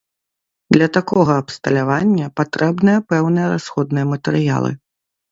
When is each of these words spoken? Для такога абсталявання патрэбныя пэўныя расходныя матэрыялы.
Для 0.75 0.85
такога 0.97 1.33
абсталявання 1.41 2.25
патрэбныя 2.41 3.03
пэўныя 3.13 3.47
расходныя 3.53 4.05
матэрыялы. 4.15 4.71